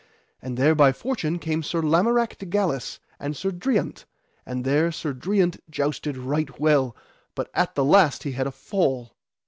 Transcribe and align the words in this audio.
And 0.41 0.57
there 0.57 0.73
by 0.73 0.93
fortune 0.93 1.37
came 1.37 1.61
Sir 1.61 1.79
Lamorak 1.83 2.39
de 2.39 2.47
Galis 2.47 2.99
and 3.19 3.37
Sir 3.37 3.51
Driant; 3.51 4.05
and 4.47 4.65
there 4.65 4.91
Sir 4.91 5.13
Driant 5.13 5.59
jousted 5.69 6.17
right 6.17 6.59
well, 6.59 6.95
but 7.35 7.51
at 7.53 7.75
the 7.75 7.85
last 7.85 8.23
he 8.23 8.31
had 8.31 8.47
a 8.47 8.51
fall. 8.51 9.15